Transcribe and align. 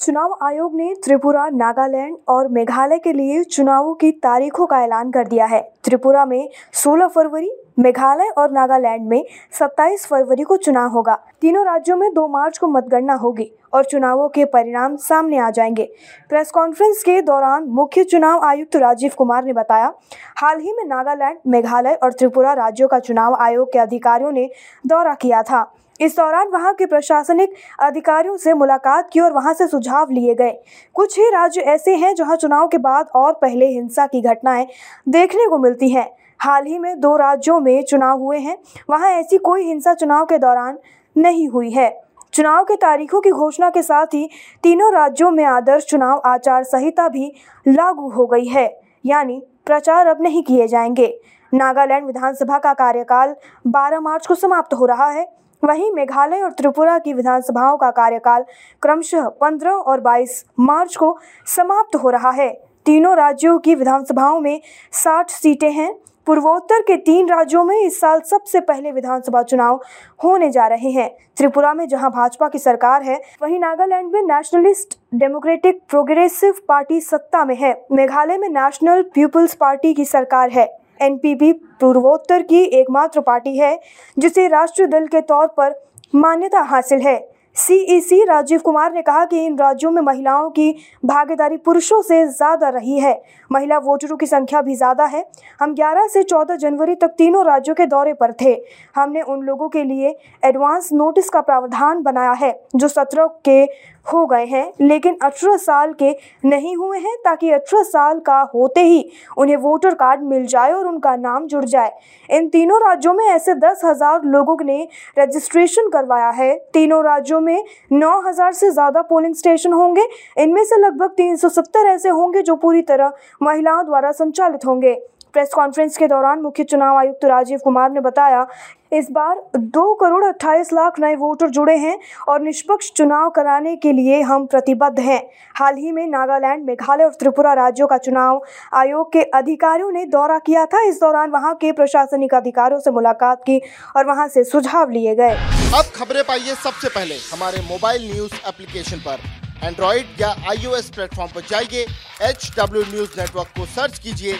चुनाव 0.00 0.36
आयोग 0.42 0.74
ने 0.74 0.94
त्रिपुरा, 1.04 1.48
नागालैंड 1.48 2.16
और 2.28 2.46
मेघालय 2.48 2.98
के 2.98 3.12
लिए 3.12 3.42
चुनावों 3.44 3.94
की 3.94 4.10
तारीखों 4.12 4.66
का 4.66 4.80
ऐलान 4.82 5.10
कर 5.10 5.26
दिया 5.28 5.46
है। 5.46 5.60
त्रिपुरा 5.84 6.24
में 6.24 6.48
16 6.74 7.08
फरवरी, 7.08 7.50
मेघालय 7.78 8.28
और 8.38 8.50
नागालैंड 8.50 9.06
में 9.08 9.24
27 9.52 10.06
फरवरी 10.06 10.42
को 10.42 10.56
चुनाव 10.56 10.88
होगा। 10.88 11.14
तीनों 11.40 11.64
राज्यों 11.66 11.96
में 11.96 12.12
2 12.14 12.26
मार्च 12.28 12.58
को 12.58 12.66
मतगणना 12.66 13.14
होगी 13.14 13.50
और 13.72 13.84
चुनावों 13.84 14.28
के 14.28 14.44
परिणाम 14.44 14.96
सामने 14.98 15.38
आ 15.38 15.50
जाएँगे। 15.50 15.88
प्रेस 16.28 16.50
कॉन्फ्रेंस 16.50 17.02
के 17.02 17.20
दौरान 17.22 17.64
मुख्य 17.70 18.04
चुनाव 18.04 18.44
आयुक्त 18.44 18.76
राजीव 18.76 19.12
कुमार 19.18 19.44
ने 19.44 19.52
बताया, 19.52 19.92
हाल 20.36 20.60
ही 20.60 20.72
में 20.72 20.84
नागालैंड, 20.84 21.38
मेघालय 21.46 21.94
और 21.94 22.12
त्रिपुरा 22.12 22.52
राज्यों 22.52 22.88
का 22.88 22.98
चुनाव 22.98 23.36
आयोग 23.40 23.72
के 23.72 23.78
अधिकारियों 23.78 24.32
ने 24.32 24.48
दौरा 24.86 25.14
किया 25.14 25.42
था। 25.42 25.62
इस 26.00 26.16
दौरान 26.16 26.48
वहाँ 26.48 26.72
के 26.74 26.86
प्रशासनिक 26.86 27.54
अधिकारियों 27.80 28.36
से 28.36 28.54
मुलाकात 28.54 29.10
की 29.12 29.20
और 29.20 29.32
वहाँ 29.32 29.54
से 29.54 29.66
सुझाव 29.66 30.10
लिए 30.10 30.34
गए। 30.34 30.52
कुछ 30.94 31.18
ही 31.18 31.28
राज्य 31.30 31.60
ऐसे 31.60 31.94
हैं 31.96 32.14
जहाँ 32.14 32.36
चुनाव 32.36 32.68
के 32.68 32.78
बाद 32.78 33.08
और 33.14 33.32
पहले 33.32 33.66
हिंसा 33.66 34.06
की 34.06 34.20
घटनाएँ 34.20 34.66
देखने 35.08 35.48
को 35.48 35.58
मिलती 35.58 35.88
हैं। 35.90 36.10
हाल 36.38 36.66
ही 36.66 36.78
में 36.78 37.00
दो 37.00 37.16
राज्यों 37.16 37.60
में 37.60 37.82
चुनाव 37.82 38.18
हुए 38.18 38.38
हैं। 38.38 38.56
वहाँ 38.90 39.10
ऐसी 39.10 39.38
कोई 39.38 39.64
हिंसा 39.64 39.94
चुनाव 39.94 40.24
के 40.24 40.38
दौरान 40.38 40.78
नहीं 41.16 41.48
हुई 41.48 41.70
है। 41.70 41.90
चुनाव 42.32 42.64
के 42.64 42.76
तारीखों 42.76 43.20
की 43.20 43.30
घोषणा 43.30 43.70
के 43.70 43.82
साथ 43.82 44.06
ही 44.06 44.28
तीनों 44.62 44.92
राज्यों 44.92 45.30
में 45.30 45.44
आदर्श 45.44 45.84
चुनाव 45.84 46.22
आचार 46.24 46.64
संहिता 46.64 47.08
भी 47.08 47.32
लागू 47.68 48.08
हो 48.08 48.26
गई 48.26 48.44
है। 48.44 48.80
यानी 49.06 49.42
प्रचार 49.66 50.06
अब 50.06 50.22
नहीं 50.22 50.42
किए 50.42 50.68
जाएँगे। 50.68 51.20
नागालैंड 51.54 52.06
विधानसभा 52.06 52.58
का 52.58 52.72
कार्यकाल 52.72 53.34
12 53.66 54.00
मार्च 54.00 54.26
को 54.26 54.34
समाप्त 54.34 54.74
हो 54.74 54.86
रहा 54.86 55.10
है। 55.10 55.40
वहीं 55.64 55.92
मेघालय 55.92 56.42
और 56.42 56.52
त्रिपुरा 56.52 56.98
की 56.98 57.12
विधानसभाओं 57.12 57.76
का 57.76 57.90
कार्यकाल 57.90 58.44
क्रमशः 58.82 59.28
15 59.28 59.70
और 59.70 60.00
22 60.00 60.44
मार्च 60.60 60.96
को 60.96 61.18
समाप्त 61.46 61.96
हो 61.96 62.10
रहा 62.10 62.30
है। 62.30 62.60
तीनों 62.86 63.16
राज्यों 63.16 63.58
की 63.58 63.74
विधानसभाओं 63.74 64.40
में 64.40 64.60
60 64.92 65.30
सीटें 65.30 65.72
हैं। 65.72 65.94
पूर्वोत्तर 66.26 66.82
के 66.82 66.96
तीन 66.96 67.28
राज्यों 67.28 67.64
में 67.64 67.76
इस 67.76 68.00
साल 68.00 68.20
सबसे 68.20 68.60
पहले 68.60 68.92
विधानसभा 68.92 69.42
चुनाव 69.42 69.80
होने 70.24 70.50
जा 70.50 70.66
रहे 70.66 70.90
हैं। 70.90 71.16
त्रिपुरा 71.36 71.74
में 71.74 71.88
जहाँ 71.88 72.10
भाजपा 72.10 72.48
की 72.48 72.58
सरकार 72.58 73.02
है, 73.02 73.22
वहीं 73.42 73.58
नागालैंड 73.60 74.12
में 74.12 74.22
नेशनलिस्ट 74.22 74.98
डेमोक्रेटिक 75.14 75.82
प्रोग्रेसिव 75.88 76.54
पार्टी 76.68 77.00
सत्ता 77.00 77.44
में 77.44 77.56
है। 77.56 77.86
मेघालय 77.92 78.38
में 78.38 78.48
नेशनल 78.48 79.02
पीपुल्स 79.02 79.54
पार्टी 79.54 79.94
की 79.94 80.04
सरकार 80.04 80.50
है। 80.50 80.79
एनपीपी 81.00 81.52
पूर्वोत्तर 81.80 82.42
की 82.42 82.62
एकमात्र 82.62 83.20
पार्टी 83.20 83.56
है, 83.58 83.78
जिसे 84.16 84.46
राष्ट्रीय 84.48 84.88
दल 84.88 85.06
के 85.06 85.20
तौर 85.22 85.46
पर 85.56 85.74
मान्यता 86.14 86.60
हासिल 86.60 87.00
है। 87.00 87.18
सीईसी 87.56 88.22
राजीव 88.24 88.60
कुमार 88.60 88.92
ने 88.92 89.02
कहा 89.02 89.24
कि 89.24 89.44
इन 89.46 89.56
राज्यों 89.58 89.90
में 89.90 90.00
महिलाओं 90.02 90.48
की 90.50 90.70
भागीदारी 91.04 91.56
पुरुषों 91.56 92.00
से 92.02 92.24
ज़्यादा 92.26 92.68
रही 92.68 92.98
है। 92.98 93.12
महिला 93.50 93.78
वोटरों 93.78 94.16
की 94.16 94.26
संख्या 94.26 94.60
भी 94.62 94.74
ज़्यादा 94.76 95.04
है। 95.04 95.24
हम 95.60 95.74
11 95.74 96.06
से 96.08 96.22
14 96.22 96.56
जनवरी 96.56 96.94
तक 96.94 97.14
तीनों 97.18 97.44
राज्यों 97.46 97.74
के 97.74 97.86
दौरे 97.86 98.12
पर 98.12 98.32
थे। 98.42 98.56
हमने 98.96 99.22
उन 99.22 99.42
लोगों 99.42 99.68
के 99.68 99.82
लिए 99.84 100.16
एडवांस 100.42 100.88
नोटिस 100.92 101.30
का 101.30 101.40
प्रावधान 101.40 102.02
बनाया 102.02 102.32
है, 102.32 102.52
जो 102.76 102.88
सत्रह 102.88 103.26
के 103.44 103.64
हो 104.06 104.24
गए 104.26 104.44
हैं, 104.46 104.72
लेकिन 104.80 105.16
18 105.22 105.56
साल 105.58 105.92
के 105.92 106.10
नहीं 106.44 106.74
हुए 106.76 106.98
हैं 106.98 107.16
ताकि 107.24 107.50
18 107.50 107.82
साल 107.84 108.20
का 108.20 108.40
होते 108.54 108.80
ही 108.82 109.04
उन्हें 109.38 109.56
वोटर 109.58 109.94
कार्ड 109.94 110.22
मिल 110.24 110.46
जाए 110.46 110.72
और 110.72 110.86
उनका 110.86 111.14
नाम 111.18 111.46
जुड़ 111.46 111.64
जाए। 111.66 111.92
इन 112.28 112.48
तीनों 112.48 112.80
राज्यों 112.80 113.14
में 113.14 113.24
ऐसे 113.26 113.54
दस 113.56 113.80
हज़ार 113.84 114.24
लोगों 114.26 114.56
ने 114.62 114.86
रजिस्ट्रेशन 115.18 115.88
करवाया 115.88 116.30
है। 116.32 116.54
तीनों 116.72 117.02
राज्यों 117.04 117.40
में 117.40 117.64
नौ 117.92 118.20
हज़ार 118.20 118.52
से 118.52 118.70
ज़्यादा 118.70 119.02
पोलिंग 119.04 119.34
स्टेशन 119.34 119.72
होंगे। 119.72 120.08
इनमें 120.38 120.64
से 120.64 120.76
लगभग 120.78 121.14
370 121.16 121.86
ऐसे 121.86 122.08
होंगे 122.10 122.42
जो 122.42 122.56
पूरी 122.56 122.82
तरह 122.84 123.12
महिलाओं 123.42 123.84
द्वारा 123.86 124.12
संचालित 124.14 124.66
होंगे। 124.66 124.94
प्रेस 125.34 125.52
कॉन्फ्रेंस 125.54 125.96
के 125.96 126.06
दौरान 126.08 126.40
मुख्य 126.40 126.64
चुनाव 126.64 126.96
आयुक्त 126.96 127.24
राजीव 127.24 127.58
कुमार 127.64 127.90
ने 127.90 128.00
बताया 128.00 128.46
इस 128.92 129.06
बार 129.10 129.42
दो 129.56 129.82
करोड़ 129.94 130.24
अट्ठाईस 130.24 130.72
लाख 130.72 130.98
नए 131.00 131.14
वोटर 131.16 131.50
जुड़े 131.50 131.76
हैं 131.76 131.98
और 132.28 132.40
निष्पक्ष 132.40 132.90
चुनाव 132.92 133.28
कराने 133.30 133.74
के 133.76 133.92
लिए 133.92 134.20
हम 134.22 134.46
प्रतिबद्ध 134.46 134.98
हैं। 135.00 135.20
हाल 135.56 135.76
ही 135.76 135.92
में 135.92 136.06
नागालैंड, 136.06 136.64
मेघालय 136.66 137.04
और 137.04 137.12
त्रिपुरा 137.12 137.52
राज्यों 137.52 137.86
का 137.86 137.98
चुनाव 137.98 138.40
आयोग 138.74 139.12
के 139.12 139.22
अधिकारियों 139.34 139.90
ने 139.92 140.04
दौरा 140.06 140.38
किया 140.38 140.64
था। 140.66 140.82
इस 140.82 141.00
दौरान 141.00 141.30
वहाँ 141.30 141.54
के 141.54 141.70
प्रशासनिक 141.72 142.34
अधिकारियों 142.34 142.80
से 142.80 142.90
मुलाकात 142.90 143.42
की 143.42 143.60
और 143.96 144.06
वहाँ 144.06 144.26
से 144.28 144.44
सुझाव 144.44 144.90
लिए 144.90 145.14
गए। 145.14 145.36
अब 145.74 145.92
खबरें 145.94 146.22
पाइए 146.24 146.54
सबसे 146.56 146.88
पहले। 146.88 147.14
हमारे 147.32 147.62
मोबाइल 147.68 148.10
न्यूज़ 148.12 148.34
एप्लीकेशन 148.48 149.04
पर। 149.06 149.18
एंड्रॉइड 149.64 150.20
या 150.20 150.34
आईओएस 150.50 150.90
प्लेटफॉर्म 150.90 151.30
पर 151.34 151.46
जाइए 151.50 151.86
एच 152.22 152.50
डब्ल्यू 152.58 152.82
न्यूज़ 152.84 153.20
नेटवर्क 153.20 153.48
को 153.58 153.66
सर्च 153.68 153.98
कीजिए, 153.98 154.34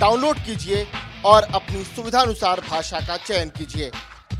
डाउनलोड 0.00 0.36
कीजिए 0.46 0.84
और 1.24 1.42
अपनी 1.54 1.84
सुविधानुसार 1.84 2.60
भाषा 2.70 3.00
का 3.06 3.16
चयन 3.16 3.48
कीजिए 3.58 3.90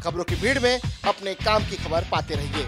खबरों 0.05 0.25
की 0.25 0.35
भीड़ 0.35 0.59
में 0.59 0.79
अपने 1.09 1.35
काम 1.45 1.65
की 1.71 1.77
खबर 1.85 2.09
पाते 2.13 2.35
रहिए 2.35 2.67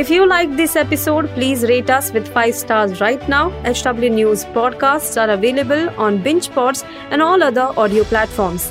If 0.00 0.10
you 0.10 0.26
like 0.28 0.56
this 0.56 0.76
episode, 0.76 1.26
please 1.30 1.62
rate 1.62 1.88
us 1.88 2.12
with 2.12 2.26
5 2.28 2.54
stars 2.54 3.00
right 3.00 3.26
now. 3.30 3.48
HW 3.64 4.10
News 4.10 4.44
podcasts 4.56 5.16
are 5.18 5.30
available 5.30 5.88
on 5.98 6.22
BingePods 6.22 6.84
and 7.10 7.22
all 7.22 7.42
other 7.42 7.72
audio 7.78 8.04
platforms. 8.04 8.70